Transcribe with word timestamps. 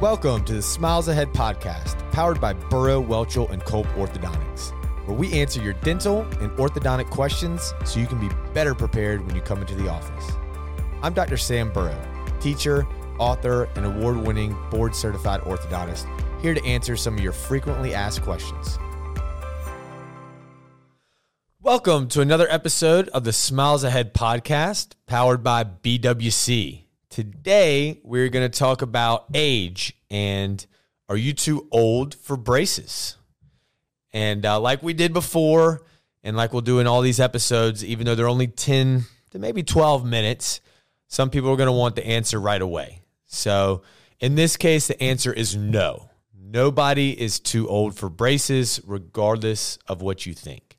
Welcome 0.00 0.44
to 0.46 0.54
the 0.54 0.62
Smiles 0.62 1.06
Ahead 1.06 1.32
podcast, 1.32 2.10
powered 2.10 2.40
by 2.40 2.52
Burrow, 2.52 3.00
Welchel, 3.00 3.48
and 3.50 3.64
Culp 3.64 3.86
Orthodontics, 3.90 4.72
where 5.06 5.16
we 5.16 5.32
answer 5.32 5.62
your 5.62 5.74
dental 5.74 6.22
and 6.40 6.50
orthodontic 6.58 7.08
questions 7.10 7.72
so 7.84 8.00
you 8.00 8.08
can 8.08 8.18
be 8.18 8.28
better 8.52 8.74
prepared 8.74 9.24
when 9.24 9.36
you 9.36 9.40
come 9.40 9.60
into 9.60 9.76
the 9.76 9.88
office. 9.88 10.32
I'm 11.00 11.14
Dr. 11.14 11.36
Sam 11.36 11.72
Burrow, 11.72 11.96
teacher, 12.40 12.88
author, 13.20 13.68
and 13.76 13.86
award 13.86 14.16
winning 14.16 14.56
board 14.68 14.96
certified 14.96 15.42
orthodontist, 15.42 16.08
here 16.42 16.54
to 16.54 16.64
answer 16.64 16.96
some 16.96 17.14
of 17.14 17.20
your 17.20 17.32
frequently 17.32 17.94
asked 17.94 18.22
questions. 18.22 18.80
Welcome 21.60 22.08
to 22.08 22.20
another 22.20 22.48
episode 22.50 23.08
of 23.10 23.22
the 23.22 23.32
Smiles 23.32 23.84
Ahead 23.84 24.12
podcast, 24.12 24.94
powered 25.06 25.44
by 25.44 25.62
BWC. 25.62 26.83
Today, 27.14 28.00
we're 28.02 28.28
going 28.28 28.50
to 28.50 28.58
talk 28.58 28.82
about 28.82 29.26
age 29.34 29.96
and 30.10 30.66
are 31.08 31.16
you 31.16 31.32
too 31.32 31.68
old 31.70 32.16
for 32.16 32.36
braces? 32.36 33.16
And 34.12 34.44
uh, 34.44 34.58
like 34.58 34.82
we 34.82 34.94
did 34.94 35.12
before, 35.12 35.82
and 36.24 36.36
like 36.36 36.52
we'll 36.52 36.62
do 36.62 36.80
in 36.80 36.88
all 36.88 37.02
these 37.02 37.20
episodes, 37.20 37.84
even 37.84 38.04
though 38.04 38.16
they're 38.16 38.26
only 38.26 38.48
10 38.48 39.04
to 39.30 39.38
maybe 39.38 39.62
12 39.62 40.04
minutes, 40.04 40.60
some 41.06 41.30
people 41.30 41.50
are 41.50 41.56
going 41.56 41.68
to 41.68 41.72
want 41.72 41.94
the 41.94 42.04
answer 42.04 42.40
right 42.40 42.60
away. 42.60 43.02
So 43.26 43.82
in 44.18 44.34
this 44.34 44.56
case, 44.56 44.88
the 44.88 45.00
answer 45.00 45.32
is 45.32 45.54
no. 45.54 46.10
Nobody 46.36 47.12
is 47.12 47.38
too 47.38 47.68
old 47.68 47.96
for 47.96 48.10
braces, 48.10 48.80
regardless 48.84 49.78
of 49.86 50.02
what 50.02 50.26
you 50.26 50.34
think. 50.34 50.78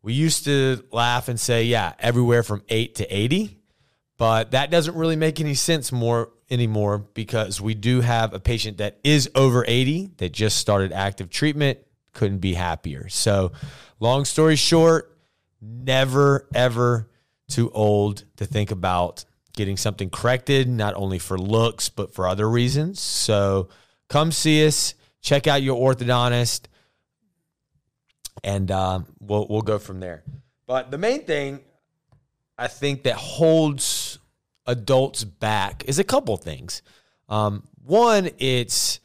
We 0.00 0.12
used 0.12 0.44
to 0.44 0.84
laugh 0.92 1.26
and 1.26 1.40
say, 1.40 1.64
yeah, 1.64 1.94
everywhere 1.98 2.44
from 2.44 2.62
8 2.68 2.94
to 2.94 3.04
80. 3.12 3.55
But 4.18 4.52
that 4.52 4.70
doesn't 4.70 4.94
really 4.94 5.16
make 5.16 5.40
any 5.40 5.54
sense 5.54 5.92
more 5.92 6.30
anymore 6.50 6.98
because 6.98 7.60
we 7.60 7.74
do 7.74 8.00
have 8.00 8.32
a 8.32 8.40
patient 8.40 8.78
that 8.78 8.98
is 9.04 9.30
over 9.34 9.64
80 9.66 10.12
that 10.18 10.32
just 10.32 10.58
started 10.58 10.92
active 10.92 11.28
treatment, 11.28 11.78
couldn't 12.12 12.38
be 12.38 12.54
happier. 12.54 13.08
So, 13.08 13.52
long 14.00 14.24
story 14.24 14.56
short, 14.56 15.16
never 15.60 16.48
ever 16.54 17.10
too 17.48 17.70
old 17.72 18.24
to 18.36 18.46
think 18.46 18.70
about 18.70 19.24
getting 19.54 19.76
something 19.76 20.10
corrected, 20.10 20.68
not 20.68 20.94
only 20.94 21.18
for 21.18 21.38
looks, 21.38 21.88
but 21.88 22.14
for 22.14 22.26
other 22.26 22.48
reasons. 22.48 23.00
So, 23.00 23.68
come 24.08 24.32
see 24.32 24.66
us, 24.66 24.94
check 25.20 25.46
out 25.46 25.62
your 25.62 25.76
orthodontist, 25.76 26.66
and 28.42 28.70
um, 28.70 29.06
we'll, 29.20 29.46
we'll 29.48 29.62
go 29.62 29.78
from 29.78 30.00
there. 30.00 30.22
But 30.66 30.90
the 30.90 30.98
main 30.98 31.24
thing 31.24 31.60
I 32.58 32.68
think 32.68 33.02
that 33.02 33.16
holds 33.16 34.05
adults 34.66 35.24
back 35.24 35.84
is 35.86 35.98
a 35.98 36.04
couple 36.04 36.36
things. 36.36 36.82
Um, 37.28 37.64
one, 37.84 38.30
it's 38.38 39.00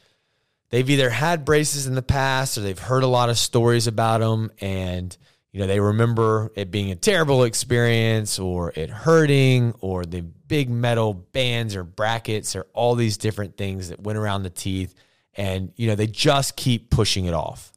they've 0.70 0.88
either 0.88 1.10
had 1.10 1.44
braces 1.44 1.86
in 1.86 1.94
the 1.94 2.02
past 2.02 2.58
or 2.58 2.62
they've 2.62 2.78
heard 2.78 3.02
a 3.02 3.08
lot 3.08 3.30
of 3.30 3.38
stories 3.38 3.86
about 3.86 4.20
them 4.20 4.50
and 4.60 5.16
you 5.52 5.60
know 5.60 5.66
they 5.66 5.80
remember 5.80 6.50
it 6.54 6.70
being 6.70 6.90
a 6.90 6.96
terrible 6.96 7.44
experience 7.44 8.38
or 8.38 8.72
it 8.74 8.88
hurting 8.88 9.74
or 9.80 10.04
the 10.04 10.22
big 10.22 10.70
metal 10.70 11.12
bands 11.12 11.76
or 11.76 11.84
brackets 11.84 12.56
or 12.56 12.66
all 12.72 12.94
these 12.94 13.18
different 13.18 13.56
things 13.56 13.90
that 13.90 14.00
went 14.00 14.18
around 14.18 14.44
the 14.44 14.50
teeth 14.50 14.94
and 15.34 15.72
you 15.76 15.86
know 15.86 15.94
they 15.94 16.06
just 16.06 16.56
keep 16.56 16.88
pushing 16.88 17.26
it 17.26 17.34
off 17.34 17.72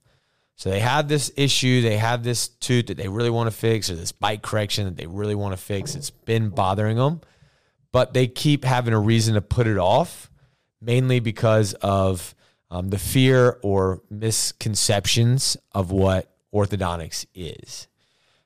so 0.57 0.69
they 0.69 0.79
have 0.79 1.07
this 1.07 1.31
issue, 1.35 1.81
they 1.81 1.97
have 1.97 2.23
this 2.23 2.47
tooth 2.47 2.87
that 2.87 2.97
they 2.97 3.09
really 3.09 3.29
want 3.29 3.51
to 3.51 3.55
fix, 3.55 3.89
or 3.89 3.95
this 3.95 4.13
bite 4.13 4.41
correction 4.41 4.85
that 4.85 4.95
they 4.95 5.05
really 5.05 5.35
want 5.35 5.51
to 5.51 5.61
fix. 5.61 5.95
It's 5.95 6.09
been 6.09 6.49
bothering 6.49 6.95
them, 6.95 7.21
but 7.95 8.13
they 8.13 8.27
keep 8.27 8.65
having 8.65 8.93
a 8.93 8.99
reason 8.99 9.35
to 9.35 9.41
put 9.41 9.67
it 9.67 9.77
off, 9.77 10.29
mainly 10.81 11.21
because 11.21 11.73
of 11.75 12.35
um, 12.69 12.89
the 12.89 12.97
fear 12.97 13.57
or 13.63 14.01
misconceptions 14.09 15.55
of 15.71 15.91
what 15.91 16.29
orthodontics 16.53 17.25
is. 17.33 17.87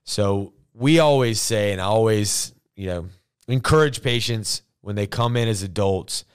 So 0.03 0.53
we 0.75 0.99
always 0.99 1.41
say, 1.41 1.71
and 1.71 1.81
I 1.81 1.85
always, 1.85 2.53
you 2.75 2.85
know, 2.85 3.07
encourage 3.47 4.03
patients 4.03 4.61
when 4.81 4.95
they 4.95 5.07
come 5.07 5.35
in 5.35 5.47
as 5.47 5.63
adults, 5.63 6.25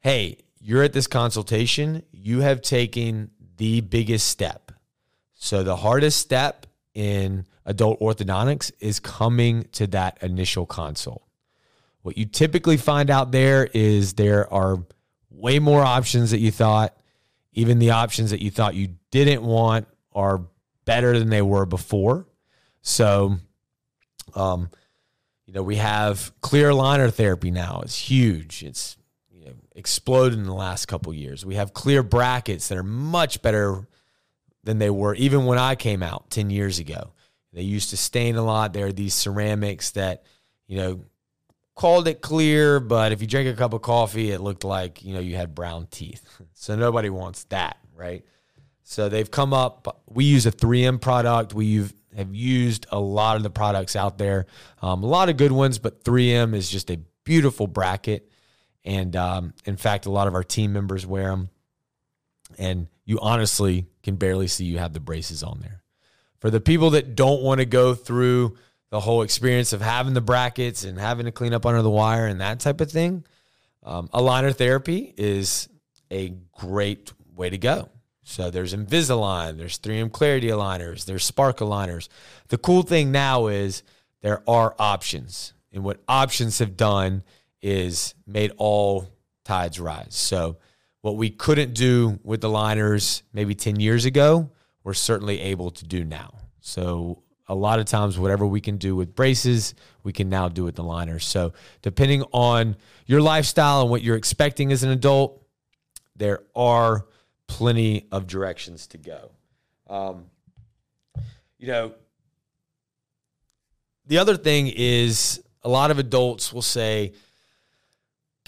hey, 0.00 0.38
you're 0.58 0.82
at 0.82 0.94
this 0.94 1.06
consultation, 1.06 2.02
you 2.12 2.40
have 2.40 2.62
taken 2.62 3.30
the 3.58 3.82
biggest 3.82 4.26
step 4.26 4.72
so 5.34 5.62
the 5.62 5.76
hardest 5.76 6.18
step 6.18 6.66
in 6.94 7.44
adult 7.66 8.00
orthodontics 8.00 8.72
is 8.80 9.00
coming 9.00 9.64
to 9.72 9.86
that 9.88 10.22
initial 10.22 10.64
consult. 10.64 11.27
What 12.02 12.16
you 12.16 12.26
typically 12.26 12.76
find 12.76 13.10
out 13.10 13.32
there 13.32 13.68
is 13.72 14.14
there 14.14 14.52
are 14.52 14.84
way 15.30 15.58
more 15.58 15.82
options 15.82 16.30
that 16.30 16.38
you 16.38 16.50
thought. 16.50 16.96
Even 17.52 17.78
the 17.78 17.90
options 17.90 18.30
that 18.30 18.42
you 18.42 18.50
thought 18.50 18.74
you 18.74 18.94
didn't 19.10 19.42
want 19.42 19.88
are 20.12 20.42
better 20.84 21.18
than 21.18 21.28
they 21.28 21.42
were 21.42 21.66
before. 21.66 22.26
So, 22.82 23.36
um, 24.34 24.70
you 25.46 25.52
know, 25.52 25.62
we 25.62 25.76
have 25.76 26.32
clear 26.40 26.70
aligner 26.70 27.12
therapy 27.12 27.50
now. 27.50 27.80
It's 27.82 27.98
huge. 27.98 28.62
It's 28.62 28.96
you 29.30 29.44
know, 29.46 29.52
exploded 29.74 30.38
in 30.38 30.44
the 30.44 30.54
last 30.54 30.86
couple 30.86 31.12
years. 31.12 31.44
We 31.44 31.56
have 31.56 31.72
clear 31.72 32.02
brackets 32.02 32.68
that 32.68 32.78
are 32.78 32.82
much 32.82 33.42
better 33.42 33.88
than 34.64 34.78
they 34.78 34.90
were 34.90 35.14
even 35.14 35.46
when 35.46 35.58
I 35.58 35.74
came 35.74 36.02
out 36.02 36.30
10 36.30 36.50
years 36.50 36.78
ago. 36.78 37.12
They 37.52 37.62
used 37.62 37.90
to 37.90 37.96
stain 37.96 38.36
a 38.36 38.42
lot. 38.42 38.72
There 38.72 38.86
are 38.86 38.92
these 38.92 39.14
ceramics 39.14 39.92
that, 39.92 40.22
you 40.66 40.76
know, 40.76 41.00
called 41.78 42.08
it 42.08 42.20
clear, 42.20 42.80
but 42.80 43.12
if 43.12 43.20
you 43.20 43.28
drink 43.28 43.48
a 43.48 43.54
cup 43.54 43.72
of 43.72 43.82
coffee, 43.82 44.32
it 44.32 44.40
looked 44.40 44.64
like, 44.64 45.04
you 45.04 45.14
know, 45.14 45.20
you 45.20 45.36
had 45.36 45.54
brown 45.54 45.86
teeth. 45.90 46.22
So 46.60 46.74
nobody 46.74 47.08
wants 47.08 47.44
that, 47.44 47.78
right? 47.94 48.24
So 48.82 49.08
they've 49.08 49.30
come 49.30 49.54
up. 49.54 50.02
We 50.06 50.24
use 50.24 50.44
a 50.44 50.50
3M 50.50 51.00
product. 51.00 51.54
We 51.54 51.88
have 52.16 52.34
used 52.34 52.86
a 52.90 52.98
lot 52.98 53.36
of 53.36 53.44
the 53.44 53.48
products 53.48 53.94
out 53.94 54.18
there, 54.18 54.46
um, 54.82 55.04
a 55.04 55.06
lot 55.06 55.28
of 55.28 55.36
good 55.36 55.52
ones, 55.52 55.78
but 55.78 56.02
3M 56.02 56.52
is 56.52 56.68
just 56.68 56.90
a 56.90 56.98
beautiful 57.22 57.68
bracket. 57.68 58.28
And 58.84 59.14
um, 59.14 59.54
in 59.64 59.76
fact, 59.76 60.06
a 60.06 60.10
lot 60.10 60.26
of 60.26 60.34
our 60.34 60.42
team 60.42 60.72
members 60.72 61.06
wear 61.06 61.28
them. 61.28 61.48
And 62.58 62.88
you 63.04 63.20
honestly 63.20 63.86
can 64.02 64.16
barely 64.16 64.48
see 64.48 64.64
you 64.64 64.78
have 64.78 64.94
the 64.94 65.00
braces 65.00 65.44
on 65.44 65.60
there. 65.60 65.84
For 66.40 66.50
the 66.50 66.60
people 66.60 66.90
that 66.90 67.14
don't 67.14 67.42
want 67.42 67.60
to 67.60 67.66
go 67.66 67.94
through 67.94 68.56
the 68.90 69.00
whole 69.00 69.22
experience 69.22 69.72
of 69.72 69.80
having 69.80 70.14
the 70.14 70.20
brackets 70.20 70.84
and 70.84 70.98
having 70.98 71.26
to 71.26 71.32
clean 71.32 71.52
up 71.52 71.66
under 71.66 71.82
the 71.82 71.90
wire 71.90 72.26
and 72.26 72.40
that 72.40 72.60
type 72.60 72.80
of 72.80 72.90
thing, 72.90 73.24
um, 73.82 74.08
aligner 74.08 74.54
therapy 74.54 75.12
is 75.16 75.68
a 76.10 76.34
great 76.52 77.12
way 77.34 77.50
to 77.50 77.58
go. 77.58 77.90
So 78.22 78.50
there's 78.50 78.74
Invisalign, 78.74 79.56
there's 79.56 79.78
3M 79.78 80.12
Clarity 80.12 80.48
aligners, 80.48 81.06
there's 81.06 81.24
Spark 81.24 81.58
aligners. 81.58 82.08
The 82.48 82.58
cool 82.58 82.82
thing 82.82 83.10
now 83.10 83.46
is 83.46 83.82
there 84.20 84.42
are 84.46 84.74
options. 84.78 85.54
And 85.72 85.82
what 85.82 86.02
options 86.08 86.58
have 86.58 86.76
done 86.76 87.22
is 87.62 88.14
made 88.26 88.52
all 88.56 89.08
tides 89.44 89.80
rise. 89.80 90.14
So 90.14 90.58
what 91.00 91.16
we 91.16 91.30
couldn't 91.30 91.74
do 91.74 92.18
with 92.22 92.40
the 92.40 92.50
liners 92.50 93.22
maybe 93.32 93.54
10 93.54 93.80
years 93.80 94.04
ago, 94.04 94.50
we're 94.84 94.94
certainly 94.94 95.40
able 95.40 95.70
to 95.70 95.86
do 95.86 96.04
now. 96.04 96.34
So 96.60 97.22
a 97.48 97.54
lot 97.54 97.78
of 97.78 97.86
times 97.86 98.18
whatever 98.18 98.46
we 98.46 98.60
can 98.60 98.76
do 98.76 98.94
with 98.94 99.14
braces, 99.14 99.74
we 100.02 100.12
can 100.12 100.28
now 100.28 100.48
do 100.48 100.64
with 100.64 100.76
the 100.76 100.82
liners. 100.84 101.24
So 101.24 101.52
depending 101.82 102.22
on 102.32 102.76
your 103.06 103.20
lifestyle 103.20 103.82
and 103.82 103.90
what 103.90 104.02
you're 104.02 104.16
expecting 104.16 104.70
as 104.70 104.82
an 104.82 104.90
adult, 104.90 105.42
there 106.14 106.42
are 106.54 107.06
plenty 107.46 108.06
of 108.12 108.26
directions 108.26 108.86
to 108.88 108.98
go. 108.98 109.30
Um, 109.88 110.26
you 111.58 111.68
know, 111.68 111.94
the 114.06 114.18
other 114.18 114.36
thing 114.36 114.72
is 114.74 115.42
a 115.62 115.68
lot 115.68 115.90
of 115.90 115.98
adults 115.98 116.52
will 116.52 116.62
say, 116.62 117.12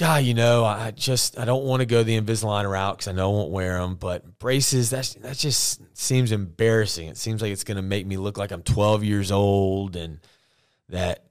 God, 0.01 0.25
you 0.25 0.33
know, 0.33 0.65
I 0.65 0.93
just 0.93 1.39
I 1.39 1.45
don't 1.45 1.65
want 1.65 1.81
to 1.81 1.87
go 1.87 2.03
the 2.03 2.19
Invisalign 2.19 2.67
route 2.67 2.97
because 2.97 3.09
I 3.09 3.13
know 3.13 3.31
I 3.31 3.35
won't 3.35 3.51
wear 3.51 3.79
them. 3.79 3.97
But 3.97 4.39
braces, 4.39 4.89
that's 4.89 5.13
that 5.13 5.37
just 5.37 5.83
seems 5.95 6.33
embarrassing. 6.33 7.09
It 7.09 7.19
seems 7.19 7.43
like 7.43 7.53
it's 7.53 7.65
going 7.65 7.77
to 7.77 7.83
make 7.83 8.07
me 8.07 8.17
look 8.17 8.39
like 8.39 8.51
I'm 8.51 8.63
12 8.63 9.05
years 9.05 9.31
old, 9.31 9.97
and 9.97 10.21
that 10.89 11.27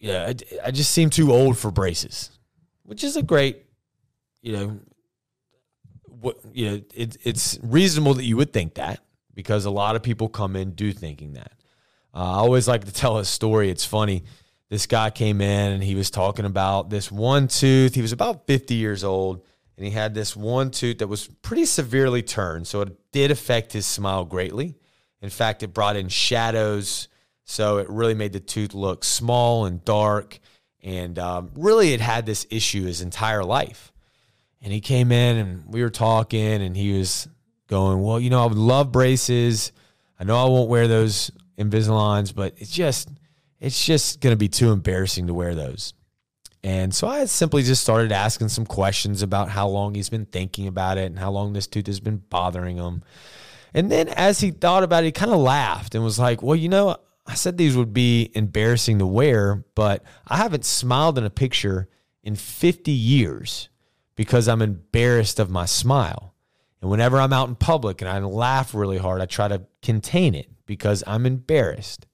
yeah, 0.00 0.26
I, 0.26 0.34
I 0.66 0.70
just 0.72 0.90
seem 0.90 1.10
too 1.10 1.32
old 1.32 1.56
for 1.56 1.70
braces, 1.70 2.36
which 2.82 3.04
is 3.04 3.14
a 3.16 3.22
great, 3.22 3.64
you 4.42 4.54
know, 4.54 4.80
what 6.08 6.38
you 6.52 6.68
know, 6.68 6.82
it, 6.92 7.16
it's 7.22 7.60
reasonable 7.62 8.14
that 8.14 8.24
you 8.24 8.36
would 8.36 8.52
think 8.52 8.74
that 8.74 8.98
because 9.34 9.66
a 9.66 9.70
lot 9.70 9.94
of 9.94 10.02
people 10.02 10.28
come 10.28 10.56
in 10.56 10.72
do 10.72 10.90
thinking 10.90 11.34
that. 11.34 11.52
Uh, 12.12 12.18
I 12.24 12.38
always 12.38 12.66
like 12.66 12.86
to 12.86 12.92
tell 12.92 13.18
a 13.18 13.24
story. 13.24 13.70
It's 13.70 13.84
funny 13.84 14.24
this 14.70 14.86
guy 14.86 15.10
came 15.10 15.40
in 15.40 15.72
and 15.72 15.82
he 15.82 15.94
was 15.94 16.10
talking 16.10 16.46
about 16.46 16.88
this 16.88 17.12
one 17.12 17.48
tooth. 17.48 17.94
He 17.94 18.02
was 18.02 18.12
about 18.12 18.46
50 18.46 18.74
years 18.74 19.04
old 19.04 19.44
and 19.76 19.84
he 19.84 19.90
had 19.92 20.14
this 20.14 20.36
one 20.36 20.70
tooth 20.70 20.98
that 20.98 21.08
was 21.08 21.26
pretty 21.42 21.64
severely 21.64 22.22
turned. 22.22 22.66
So 22.66 22.82
it 22.82 22.96
did 23.12 23.30
affect 23.30 23.72
his 23.72 23.84
smile 23.84 24.24
greatly. 24.24 24.76
In 25.20 25.30
fact, 25.30 25.62
it 25.62 25.74
brought 25.74 25.96
in 25.96 26.08
shadows. 26.08 27.08
So 27.44 27.78
it 27.78 27.90
really 27.90 28.14
made 28.14 28.32
the 28.32 28.40
tooth 28.40 28.74
look 28.74 29.04
small 29.04 29.64
and 29.64 29.84
dark. 29.84 30.38
And 30.82 31.18
um, 31.18 31.50
really, 31.56 31.92
it 31.92 32.00
had 32.00 32.24
this 32.24 32.46
issue 32.50 32.84
his 32.84 33.00
entire 33.00 33.44
life. 33.44 33.92
And 34.62 34.72
he 34.72 34.80
came 34.80 35.10
in 35.10 35.36
and 35.36 35.64
we 35.66 35.82
were 35.82 35.90
talking, 35.90 36.62
and 36.62 36.76
he 36.76 36.96
was 36.98 37.26
going, 37.66 38.02
Well, 38.02 38.20
you 38.20 38.30
know, 38.30 38.42
I 38.42 38.46
would 38.46 38.58
love 38.58 38.92
braces. 38.92 39.72
I 40.18 40.24
know 40.24 40.36
I 40.36 40.48
won't 40.48 40.68
wear 40.68 40.86
those 40.86 41.30
Invisaligns, 41.58 42.34
but 42.34 42.54
it's 42.58 42.70
just, 42.70 43.08
it's 43.60 43.84
just 43.84 44.20
going 44.20 44.32
to 44.32 44.38
be 44.38 44.48
too 44.48 44.72
embarrassing 44.72 45.26
to 45.26 45.34
wear 45.34 45.54
those. 45.54 45.94
And 46.62 46.94
so 46.94 47.08
I 47.08 47.24
simply 47.24 47.62
just 47.62 47.82
started 47.82 48.12
asking 48.12 48.48
some 48.48 48.66
questions 48.66 49.22
about 49.22 49.48
how 49.48 49.68
long 49.68 49.94
he's 49.94 50.10
been 50.10 50.26
thinking 50.26 50.66
about 50.66 50.98
it 50.98 51.06
and 51.06 51.18
how 51.18 51.30
long 51.30 51.52
this 51.52 51.66
tooth 51.66 51.86
has 51.86 52.00
been 52.00 52.18
bothering 52.28 52.76
him. 52.76 53.02
And 53.72 53.90
then 53.90 54.08
as 54.08 54.40
he 54.40 54.50
thought 54.50 54.82
about 54.82 55.04
it, 55.04 55.06
he 55.06 55.12
kind 55.12 55.30
of 55.30 55.38
laughed 55.38 55.94
and 55.94 56.04
was 56.04 56.18
like, 56.18 56.42
Well, 56.42 56.56
you 56.56 56.68
know, 56.68 56.96
I 57.26 57.34
said 57.34 57.56
these 57.56 57.76
would 57.76 57.94
be 57.94 58.30
embarrassing 58.34 58.98
to 58.98 59.06
wear, 59.06 59.64
but 59.74 60.02
I 60.26 60.36
haven't 60.36 60.64
smiled 60.64 61.16
in 61.16 61.24
a 61.24 61.30
picture 61.30 61.88
in 62.22 62.34
50 62.34 62.90
years 62.90 63.68
because 64.16 64.48
I'm 64.48 64.60
embarrassed 64.60 65.38
of 65.38 65.48
my 65.48 65.64
smile. 65.64 66.34
And 66.82 66.90
whenever 66.90 67.20
I'm 67.20 67.32
out 67.32 67.48
in 67.48 67.54
public 67.54 68.00
and 68.00 68.10
I 68.10 68.18
laugh 68.18 68.74
really 68.74 68.98
hard, 68.98 69.20
I 69.20 69.26
try 69.26 69.48
to 69.48 69.62
contain 69.82 70.34
it 70.34 70.48
because 70.66 71.04
I'm 71.06 71.24
embarrassed. 71.24 72.06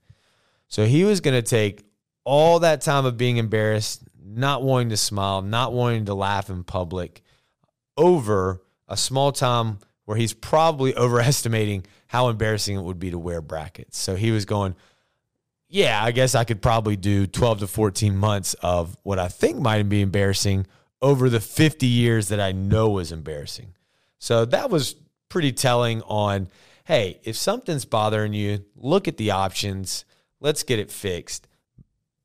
So 0.68 0.84
he 0.84 1.04
was 1.04 1.20
going 1.20 1.34
to 1.34 1.48
take 1.48 1.84
all 2.24 2.60
that 2.60 2.80
time 2.80 3.04
of 3.04 3.16
being 3.16 3.36
embarrassed, 3.36 4.02
not 4.22 4.62
wanting 4.62 4.90
to 4.90 4.96
smile, 4.96 5.42
not 5.42 5.72
wanting 5.72 6.06
to 6.06 6.14
laugh 6.14 6.50
in 6.50 6.64
public 6.64 7.22
over 7.96 8.62
a 8.88 8.96
small 8.96 9.32
time 9.32 9.78
where 10.04 10.16
he's 10.16 10.32
probably 10.32 10.94
overestimating 10.96 11.86
how 12.08 12.28
embarrassing 12.28 12.76
it 12.76 12.82
would 12.82 12.98
be 12.98 13.10
to 13.10 13.18
wear 13.18 13.40
brackets. 13.40 13.98
So 13.98 14.16
he 14.16 14.30
was 14.30 14.44
going, 14.44 14.74
yeah, 15.68 16.02
I 16.02 16.12
guess 16.12 16.34
I 16.34 16.44
could 16.44 16.62
probably 16.62 16.96
do 16.96 17.26
12 17.26 17.60
to 17.60 17.66
14 17.66 18.16
months 18.16 18.54
of 18.54 18.96
what 19.02 19.18
I 19.18 19.28
think 19.28 19.58
might 19.58 19.88
be 19.88 20.00
embarrassing 20.00 20.66
over 21.02 21.28
the 21.28 21.40
50 21.40 21.86
years 21.86 22.28
that 22.28 22.40
I 22.40 22.52
know 22.52 22.90
was 22.90 23.12
embarrassing. 23.12 23.74
So 24.18 24.44
that 24.46 24.70
was 24.70 24.94
pretty 25.28 25.52
telling 25.52 26.02
on 26.02 26.48
hey, 26.84 27.18
if 27.24 27.34
something's 27.34 27.84
bothering 27.84 28.32
you, 28.32 28.64
look 28.76 29.08
at 29.08 29.16
the 29.16 29.32
options, 29.32 30.04
let's 30.40 30.62
get 30.62 30.78
it 30.78 30.90
fixed. 30.90 31.48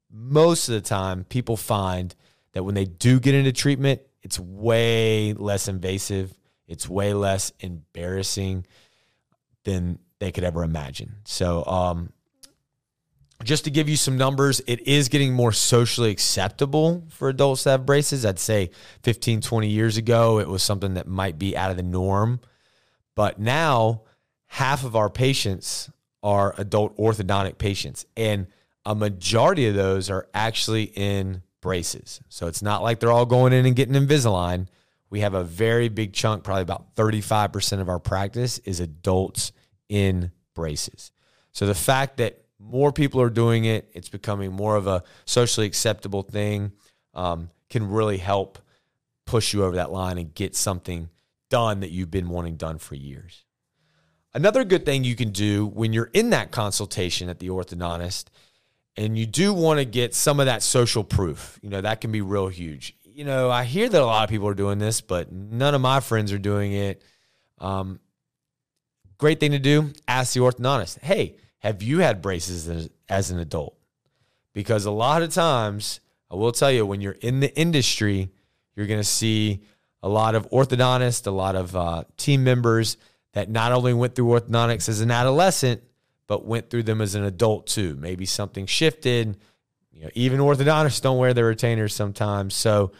Most 0.10 0.68
of 0.68 0.74
the 0.74 0.82
time, 0.82 1.24
people 1.24 1.58
find 1.58 2.14
that 2.54 2.64
when 2.64 2.76
they 2.76 2.86
do 2.86 3.20
get 3.20 3.36
into 3.36 3.52
treatment, 3.52 4.02
it's 4.22 4.40
way 4.40 5.34
less 5.34 5.68
invasive, 5.68 6.34
it's 6.68 6.88
way 6.88 7.14
less 7.14 7.52
embarrassing 7.60 8.66
than 9.64 10.00
they 10.20 10.32
could 10.32 10.44
ever 10.44 10.64
imagine. 10.64 11.16
So, 11.26 11.66
um, 11.66 12.12
just 13.44 13.64
to 13.64 13.72
give 13.72 13.90
you 13.90 13.98
some 13.98 14.18
numbers, 14.18 14.62
it 14.68 14.88
is 14.88 15.10
getting 15.10 15.34
more 15.34 15.52
socially 15.52 16.12
acceptable 16.12 17.04
for 17.10 17.28
adults 17.30 17.64
to 17.64 17.72
have 17.72 17.88
braces. 17.88 18.24
I'd 18.24 18.38
say 18.38 18.70
15, 19.02 19.42
20 19.42 19.68
years 19.68 19.98
ago, 19.98 20.40
it 20.40 20.48
was 20.48 20.62
something 20.62 20.94
that 20.94 21.08
might 21.08 21.40
be 21.40 21.58
out 21.58 21.72
of 21.72 21.78
the 21.78 21.84
norm. 21.84 22.40
But 23.16 23.40
now, 23.40 24.04
half 24.46 24.84
of 24.84 24.96
our 24.96 25.10
patients 25.10 25.90
are 26.24 26.54
adult 26.58 26.98
orthodontic 26.98 27.58
patients, 27.58 28.06
and 28.16 28.48
a 28.86 28.96
majority 28.96 29.68
of 29.68 29.76
those 29.76 30.10
are 30.10 30.28
actually 30.34 30.84
in 30.84 31.44
braces. 31.62 32.20
So 32.30 32.48
it's 32.48 32.62
not 32.62 32.82
like 32.82 33.00
they're 33.00 33.12
all 33.12 33.26
going 33.26 33.54
in 33.54 33.66
and 33.66 33.76
getting 33.76 33.96
Invisalign. 33.96 34.68
We 35.10 35.20
have 35.20 35.34
a 35.34 35.44
very 35.44 35.90
big 35.90 36.14
chunk, 36.14 36.44
probably 36.44 36.64
about 36.64 36.96
35% 36.96 37.80
of 37.80 37.90
our 37.90 38.00
practice 38.00 38.60
is 38.60 38.80
adults 38.80 39.52
in 39.90 40.32
braces. 40.56 41.12
So 41.52 41.68
the 41.68 41.76
fact 41.76 42.18
that 42.18 42.42
more 42.62 42.92
people 42.92 43.22
are 43.22 43.30
doing 43.30 43.66
it. 43.66 43.90
It's 43.94 44.10
becoming 44.10 44.52
more 44.52 44.76
of 44.76 44.88
a 44.88 45.04
socially 45.26 45.66
acceptable 45.66 46.22
thing. 46.22 46.72
Um, 47.14 47.50
can 47.70 47.90
really 47.90 48.18
help 48.18 48.60
push 49.26 49.54
you 49.54 49.64
over 49.64 49.76
that 49.78 49.92
line 49.92 50.18
and 50.18 50.34
get 50.34 50.56
something 50.56 51.10
done 51.50 51.82
that 51.82 51.92
you've 51.92 52.12
been 52.12 52.30
wanting 52.30 52.56
done 52.56 52.78
for 52.78 52.96
years. 52.96 53.46
Another 54.34 54.64
good 54.64 54.86
thing 54.86 55.04
you 55.04 55.16
can 55.16 55.32
do 55.32 55.68
when 55.68 55.92
you're 55.92 56.10
in 56.14 56.30
that 56.30 56.52
consultation 56.52 57.28
at 57.28 57.40
the 57.40 57.50
orthodontist 57.50 58.26
and 58.96 59.18
you 59.18 59.26
do 59.26 59.54
want 59.54 59.80
to 59.80 59.86
get 59.86 60.16
some 60.16 60.40
of 60.40 60.46
that 60.46 60.64
social 60.64 61.04
proof, 61.04 61.60
you 61.62 61.70
know, 61.70 61.82
that 61.82 62.02
can 62.02 62.12
be 62.12 62.22
real 62.22 62.48
huge. 62.48 62.96
You 63.04 63.26
know, 63.26 63.50
I 63.50 63.66
hear 63.66 63.90
that 63.90 64.02
a 64.02 64.06
lot 64.06 64.24
of 64.24 64.30
people 64.30 64.48
are 64.48 64.54
doing 64.54 64.80
this, 64.80 65.02
but 65.02 65.32
none 65.32 65.76
of 65.76 65.82
my 65.82 66.00
friends 66.00 66.32
are 66.32 66.40
doing 66.40 66.72
it. 66.72 67.04
Um, 67.60 68.00
great 69.18 69.40
thing 69.40 69.52
to 69.52 69.60
do 69.60 69.92
ask 70.08 70.34
the 70.34 70.40
orthodontist, 70.40 71.00
hey, 71.02 71.36
have 71.60 71.84
you 71.84 72.00
had 72.00 72.22
braces 72.22 72.68
as, 72.70 72.90
as 73.10 73.32
an 73.32 73.40
adult? 73.40 73.78
Because 74.54 74.86
a 74.86 74.92
lot 74.92 75.22
of 75.22 75.34
times, 75.34 76.00
I 76.30 76.36
will 76.36 76.52
tell 76.54 76.72
you, 76.72 76.86
when 76.86 77.02
you're 77.02 77.12
in 77.14 77.42
the 77.42 77.54
industry, 77.58 78.32
you're 78.76 78.88
going 78.88 79.00
to 79.00 79.04
see 79.04 79.62
a 80.02 80.10
lot 80.10 80.36
of 80.36 80.50
orthodontists, 80.50 81.28
a 81.28 81.32
lot 81.32 81.56
of 81.56 81.76
uh, 81.76 82.04
team 82.18 82.44
members 82.44 82.98
that 83.34 83.50
not 83.50 83.72
only 83.72 83.94
went 83.94 84.16
through 84.16 84.28
orthodontics 84.28 84.90
as 84.90 85.02
an 85.02 85.12
adolescent, 85.12 85.82
but 86.28 86.46
went 86.46 86.70
through 86.70 86.84
them 86.84 87.02
as 87.02 87.16
an 87.16 87.24
adult 87.24 87.68
too. 87.68 87.96
Maybe 87.96 88.26
something 88.26 88.66
shifted. 88.66 89.38
You 89.92 90.04
know, 90.04 90.10
even 90.14 90.40
orthodontists 90.40 91.02
don't 91.02 91.18
wear 91.18 91.34
their 91.34 91.46
retainers 91.46 91.94
sometimes. 91.94 92.56
So, 92.56 92.92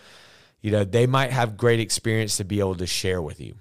you 0.62 0.72
know, 0.72 0.84
they 0.84 1.08
might 1.08 1.32
have 1.32 1.58
great 1.58 1.80
experience 1.80 2.38
to 2.38 2.44
be 2.44 2.60
able 2.60 2.76
to 2.76 2.88
share 2.88 3.22
with 3.22 3.40
you. 3.40 3.56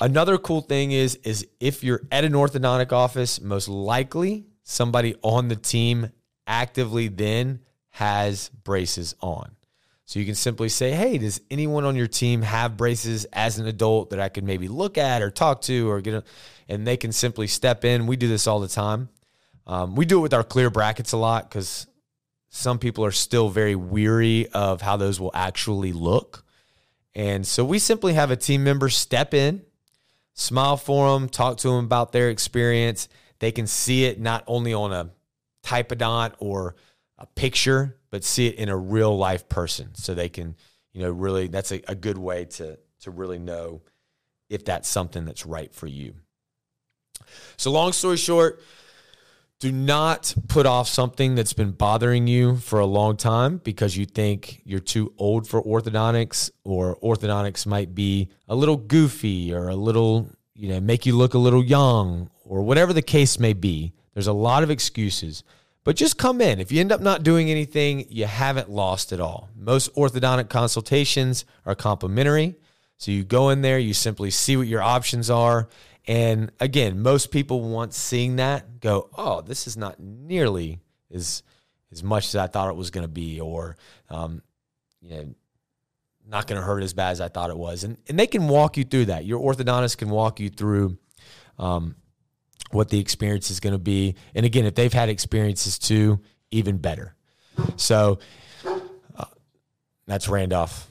Another 0.00 0.38
cool 0.38 0.62
thing 0.62 0.92
is 0.92 1.16
is 1.16 1.46
if 1.60 1.84
you're 1.84 2.00
at 2.10 2.24
an 2.24 2.32
orthodontic 2.32 2.92
office, 2.92 3.40
most 3.40 3.68
likely 3.68 4.46
somebody 4.62 5.14
on 5.22 5.48
the 5.48 5.56
team 5.56 6.10
actively 6.46 7.08
then 7.08 7.60
has 7.90 8.48
braces 8.64 9.14
on. 9.20 9.54
So 10.10 10.18
you 10.18 10.26
can 10.26 10.34
simply 10.34 10.68
say, 10.68 10.90
"Hey, 10.90 11.18
does 11.18 11.40
anyone 11.52 11.84
on 11.84 11.94
your 11.94 12.08
team 12.08 12.42
have 12.42 12.76
braces 12.76 13.26
as 13.26 13.60
an 13.60 13.68
adult 13.68 14.10
that 14.10 14.18
I 14.18 14.28
could 14.28 14.42
maybe 14.42 14.66
look 14.66 14.98
at 14.98 15.22
or 15.22 15.30
talk 15.30 15.60
to 15.62 15.88
or 15.88 16.00
get?" 16.00 16.14
A, 16.14 16.24
and 16.68 16.84
they 16.84 16.96
can 16.96 17.12
simply 17.12 17.46
step 17.46 17.84
in. 17.84 18.08
We 18.08 18.16
do 18.16 18.26
this 18.26 18.48
all 18.48 18.58
the 18.58 18.66
time. 18.66 19.08
Um, 19.68 19.94
we 19.94 20.04
do 20.04 20.18
it 20.18 20.22
with 20.22 20.34
our 20.34 20.42
clear 20.42 20.68
brackets 20.68 21.12
a 21.12 21.16
lot 21.16 21.48
because 21.48 21.86
some 22.48 22.80
people 22.80 23.04
are 23.04 23.12
still 23.12 23.50
very 23.50 23.76
weary 23.76 24.48
of 24.48 24.82
how 24.82 24.96
those 24.96 25.20
will 25.20 25.30
actually 25.32 25.92
look. 25.92 26.44
And 27.14 27.46
so 27.46 27.64
we 27.64 27.78
simply 27.78 28.14
have 28.14 28.32
a 28.32 28.36
team 28.36 28.64
member 28.64 28.88
step 28.88 29.32
in, 29.32 29.62
smile 30.34 30.76
for 30.76 31.14
them, 31.14 31.28
talk 31.28 31.58
to 31.58 31.68
them 31.68 31.84
about 31.84 32.10
their 32.10 32.30
experience. 32.30 33.06
They 33.38 33.52
can 33.52 33.68
see 33.68 34.06
it 34.06 34.18
not 34.18 34.42
only 34.48 34.74
on 34.74 34.92
a 34.92 35.10
typodont 35.62 36.32
or 36.40 36.74
a 37.16 37.26
picture, 37.26 37.99
but 38.10 38.24
see 38.24 38.48
it 38.48 38.56
in 38.56 38.68
a 38.68 38.76
real 38.76 39.16
life 39.16 39.48
person. 39.48 39.94
So 39.94 40.14
they 40.14 40.28
can, 40.28 40.56
you 40.92 41.02
know, 41.02 41.10
really, 41.10 41.48
that's 41.48 41.72
a, 41.72 41.80
a 41.88 41.94
good 41.94 42.18
way 42.18 42.44
to, 42.46 42.78
to 43.00 43.10
really 43.10 43.38
know 43.38 43.82
if 44.48 44.64
that's 44.64 44.88
something 44.88 45.24
that's 45.24 45.46
right 45.46 45.72
for 45.72 45.86
you. 45.86 46.14
So, 47.56 47.70
long 47.70 47.92
story 47.92 48.16
short, 48.16 48.60
do 49.60 49.70
not 49.70 50.34
put 50.48 50.66
off 50.66 50.88
something 50.88 51.34
that's 51.34 51.52
been 51.52 51.72
bothering 51.72 52.26
you 52.26 52.56
for 52.56 52.80
a 52.80 52.86
long 52.86 53.16
time 53.16 53.58
because 53.58 53.96
you 53.96 54.06
think 54.06 54.62
you're 54.64 54.80
too 54.80 55.12
old 55.18 55.46
for 55.46 55.62
orthodontics 55.62 56.50
or 56.64 56.96
orthodontics 56.96 57.66
might 57.66 57.94
be 57.94 58.30
a 58.48 58.54
little 58.54 58.78
goofy 58.78 59.52
or 59.52 59.68
a 59.68 59.76
little, 59.76 60.30
you 60.54 60.70
know, 60.70 60.80
make 60.80 61.04
you 61.04 61.14
look 61.14 61.34
a 61.34 61.38
little 61.38 61.62
young 61.62 62.30
or 62.44 62.62
whatever 62.62 62.94
the 62.94 63.02
case 63.02 63.38
may 63.38 63.52
be. 63.52 63.92
There's 64.14 64.26
a 64.26 64.32
lot 64.32 64.62
of 64.62 64.70
excuses. 64.70 65.44
But 65.82 65.96
just 65.96 66.18
come 66.18 66.40
in. 66.40 66.60
If 66.60 66.70
you 66.70 66.80
end 66.80 66.92
up 66.92 67.00
not 67.00 67.22
doing 67.22 67.50
anything, 67.50 68.06
you 68.10 68.26
haven't 68.26 68.70
lost 68.70 69.12
at 69.12 69.20
all. 69.20 69.48
Most 69.56 69.94
orthodontic 69.94 70.50
consultations 70.50 71.44
are 71.64 71.74
complimentary. 71.74 72.56
So 72.98 73.10
you 73.10 73.24
go 73.24 73.48
in 73.48 73.62
there, 73.62 73.78
you 73.78 73.94
simply 73.94 74.30
see 74.30 74.58
what 74.58 74.66
your 74.66 74.82
options 74.82 75.30
are, 75.30 75.68
and 76.06 76.50
again, 76.60 77.00
most 77.00 77.30
people 77.30 77.62
once 77.62 77.96
seeing 77.96 78.36
that 78.36 78.80
go, 78.80 79.08
"Oh, 79.16 79.40
this 79.42 79.66
is 79.66 79.76
not 79.76 80.00
nearly 80.00 80.80
as 81.12 81.42
as 81.92 82.02
much 82.02 82.26
as 82.26 82.36
I 82.36 82.46
thought 82.46 82.68
it 82.68 82.76
was 82.76 82.90
going 82.90 83.04
to 83.04 83.08
be," 83.08 83.40
or 83.40 83.76
um, 84.08 84.42
you 85.00 85.10
know, 85.10 85.34
not 86.26 86.46
going 86.46 86.60
to 86.60 86.66
hurt 86.66 86.82
as 86.82 86.94
bad 86.94 87.12
as 87.12 87.20
I 87.20 87.28
thought 87.28 87.50
it 87.50 87.56
was. 87.56 87.84
And 87.84 87.96
and 88.08 88.18
they 88.18 88.26
can 88.26 88.48
walk 88.48 88.76
you 88.76 88.84
through 88.84 89.06
that. 89.06 89.24
Your 89.24 89.40
orthodontist 89.40 89.98
can 89.98 90.10
walk 90.10 90.40
you 90.40 90.50
through 90.50 90.98
um, 91.58 91.96
what 92.70 92.88
the 92.88 92.98
experience 92.98 93.50
is 93.50 93.60
going 93.60 93.72
to 93.72 93.78
be. 93.78 94.16
And 94.34 94.46
again, 94.46 94.64
if 94.64 94.74
they've 94.74 94.92
had 94.92 95.08
experiences 95.08 95.78
too, 95.78 96.20
even 96.50 96.78
better. 96.78 97.14
So 97.76 98.18
uh, 99.16 99.24
that's 100.06 100.28
Randolph 100.28 100.90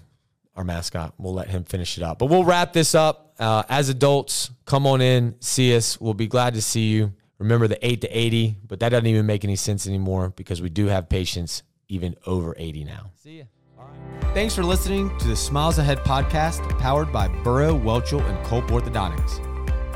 our 0.60 0.66
mascot. 0.66 1.14
We'll 1.18 1.34
let 1.34 1.48
him 1.48 1.64
finish 1.64 1.98
it 1.98 2.04
up. 2.04 2.20
But 2.20 2.26
we'll 2.26 2.44
wrap 2.44 2.74
this 2.74 2.94
up. 2.94 3.34
Uh, 3.40 3.64
as 3.70 3.88
adults, 3.88 4.52
come 4.66 4.86
on 4.86 5.00
in, 5.00 5.36
see 5.40 5.74
us. 5.74 6.00
We'll 6.02 6.14
be 6.14 6.28
glad 6.28 6.56
to 6.56 6.62
see 6.62 6.90
you. 6.90 7.14
Remember 7.38 7.70
the 7.70 7.84
8 7.86 8.02
to 8.02 8.10
80, 8.10 8.58
but 8.68 8.82
that 8.82 8.90
doesn't 8.90 9.08
even 9.08 9.26
make 9.26 9.46
any 9.46 9.56
sense 9.56 9.88
anymore 9.88 10.34
because 10.36 10.62
we 10.62 10.68
do 10.68 10.88
have 10.88 11.08
patients 11.08 11.64
even 11.88 12.18
over 12.26 12.54
80 12.58 12.84
now. 12.84 13.12
See 13.16 13.38
you. 13.38 13.48
All 13.80 13.86
right. 13.86 14.34
Thanks 14.34 14.54
for 14.54 14.64
listening 14.64 15.18
to 15.20 15.28
the 15.30 15.36
Smiles 15.38 15.78
Ahead 15.78 16.00
podcast 16.00 16.68
powered 16.78 17.14
by 17.14 17.30
Burrow, 17.30 17.74
Welchel, 17.80 18.22
and 18.30 18.46
Culp 18.46 18.66
Orthodontics. 18.66 19.49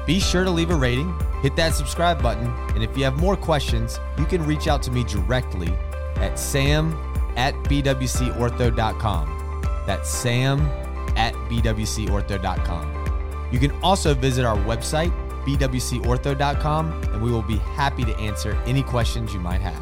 Be 0.05 0.19
sure 0.19 0.43
to 0.43 0.51
leave 0.51 0.69
a 0.69 0.75
rating, 0.75 1.17
hit 1.41 1.55
that 1.55 1.73
subscribe 1.73 2.21
button, 2.21 2.47
and 2.75 2.83
if 2.83 2.97
you 2.97 3.03
have 3.05 3.17
more 3.17 3.37
questions, 3.37 3.99
you 4.17 4.25
can 4.25 4.45
reach 4.45 4.67
out 4.67 4.83
to 4.83 4.91
me 4.91 5.03
directly 5.03 5.73
at 6.17 6.37
sam 6.37 6.93
at 7.35 7.55
bwcortho.com. 7.63 9.61
That's 9.85 10.09
sam 10.09 10.61
at 11.15 11.33
bwcortho.com. 11.33 13.47
You 13.51 13.59
can 13.59 13.71
also 13.81 14.13
visit 14.13 14.45
our 14.45 14.57
website, 14.57 15.13
bwcortho.com, 15.45 17.03
and 17.03 17.21
we 17.21 17.31
will 17.31 17.41
be 17.41 17.57
happy 17.57 18.03
to 18.03 18.15
answer 18.17 18.61
any 18.65 18.83
questions 18.83 19.33
you 19.33 19.39
might 19.39 19.61
have. 19.61 19.81